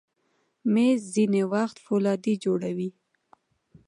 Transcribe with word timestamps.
مېز 0.73 0.99
ځینې 1.15 1.41
وخت 1.53 1.77
فولادي 1.85 2.33
جوړ 2.43 2.61
وي. 2.77 2.89